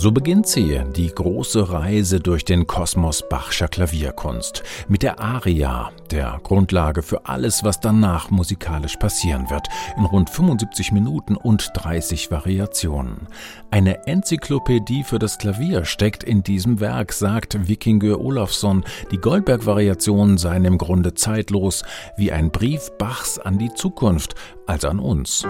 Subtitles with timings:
[0.00, 6.38] So beginnt sie, die große Reise durch den Kosmos Bachscher Klavierkunst, mit der Aria, der
[6.44, 13.26] Grundlage für alles, was danach musikalisch passieren wird, in rund 75 Minuten und 30 Variationen.
[13.72, 20.64] Eine Enzyklopädie für das Klavier steckt in diesem Werk, sagt Wikinger Olafsson, die Goldberg-Variationen seien
[20.64, 21.82] im Grunde zeitlos,
[22.16, 25.44] wie ein Brief Bachs an die Zukunft, als an uns.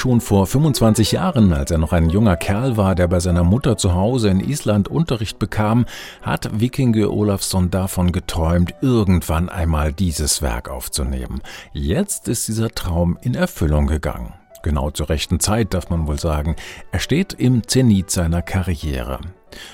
[0.00, 3.76] Schon vor 25 Jahren, als er noch ein junger Kerl war, der bei seiner Mutter
[3.76, 5.84] zu Hause in Island Unterricht bekam,
[6.22, 11.42] hat Vikinge Olafsson davon geträumt, irgendwann einmal dieses Werk aufzunehmen.
[11.74, 14.39] Jetzt ist dieser Traum in Erfüllung gegangen.
[14.62, 16.56] Genau zur rechten Zeit, darf man wohl sagen.
[16.92, 19.20] Er steht im Zenit seiner Karriere.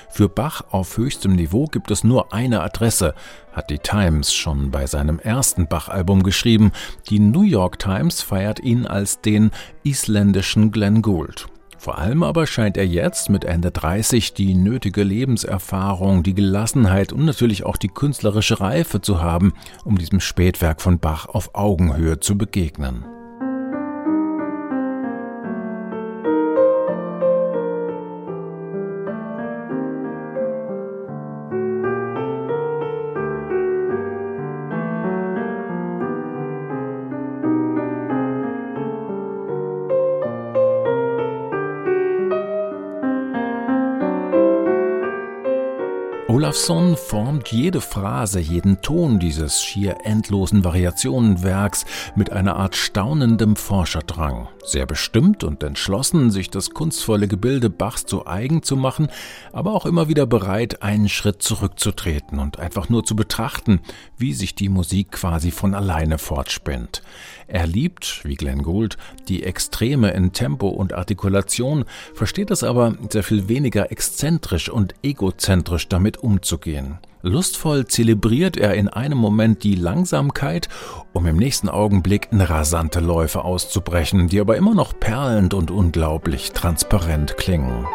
[0.09, 3.13] Für Bach auf höchstem Niveau gibt es nur eine Adresse,
[3.51, 6.71] hat die Times schon bei seinem ersten Bach-Album geschrieben.
[7.09, 9.51] Die New York Times feiert ihn als den
[9.83, 11.47] isländischen Glenn Gould.
[11.77, 17.25] Vor allem aber scheint er jetzt mit Ende 30 die nötige Lebenserfahrung, die Gelassenheit und
[17.25, 19.53] natürlich auch die künstlerische Reife zu haben,
[19.85, 23.05] um diesem Spätwerk von Bach auf Augenhöhe zu begegnen.
[46.29, 51.85] Olafsson formt jede Phrase, jeden Ton dieses schier endlosen Variationenwerks
[52.17, 54.49] mit einer Art staunendem Forscherdrang.
[54.65, 59.07] Sehr bestimmt und entschlossen, sich das kunstvolle Gebilde Bachs zu eigen zu machen,
[59.53, 63.79] aber auch immer wieder bereit, einen Schritt zurückzutreten und einfach nur zu betrachten,
[64.17, 67.03] wie sich die Musik quasi von alleine fortspinnt.
[67.47, 68.97] Er liebt, wie Glenn Gould,
[69.29, 75.87] die Extreme in Tempo und Artikulation, versteht es aber sehr viel weniger exzentrisch und egozentrisch
[75.87, 76.99] damit umzugehen.
[77.21, 80.67] Lustvoll zelebriert er in einem Moment die Langsamkeit,
[81.13, 86.51] um im nächsten Augenblick in rasante Läufe auszubrechen, die aber immer noch perlend und unglaublich
[86.51, 87.87] transparent klingen.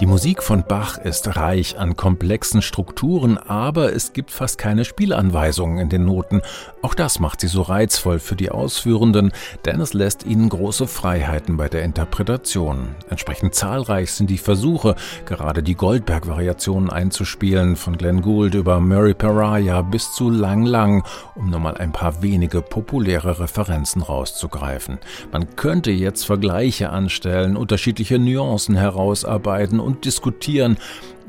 [0.00, 5.76] Die Musik von Bach ist reich an komplexen Strukturen, aber es gibt fast keine Spielanweisungen
[5.76, 6.40] in den Noten.
[6.80, 9.30] Auch das macht sie so reizvoll für die Ausführenden,
[9.66, 12.94] denn es lässt ihnen große Freiheiten bei der Interpretation.
[13.10, 14.96] Entsprechend zahlreich sind die Versuche,
[15.26, 21.50] gerade die Goldberg-Variationen einzuspielen, von Glenn Gould über Murray Pariah bis zu Lang Lang, um
[21.50, 24.98] nur mal ein paar wenige populäre Referenzen rauszugreifen.
[25.30, 30.78] Man könnte jetzt Vergleiche anstellen, unterschiedliche Nuancen herausarbeiten und diskutieren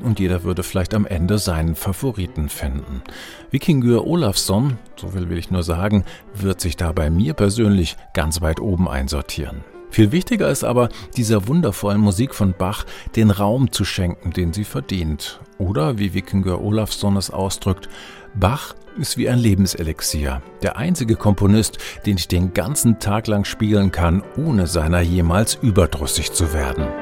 [0.02, 3.02] und jeder würde vielleicht am Ende seinen Favoriten finden.
[3.50, 8.40] Vikingur Olafsson, so will, will ich nur sagen, wird sich da bei mir persönlich ganz
[8.40, 9.64] weit oben einsortieren.
[9.90, 12.84] Viel wichtiger ist aber, dieser wundervollen Musik von Bach
[13.14, 15.40] den Raum zu schenken, den sie verdient.
[15.58, 17.90] Oder, wie Wikinger Olafsson es ausdrückt,
[18.34, 20.40] Bach ist wie ein Lebenselixier.
[20.62, 26.32] Der einzige Komponist, den ich den ganzen Tag lang spielen kann, ohne seiner jemals überdrüssig
[26.32, 27.01] zu werden.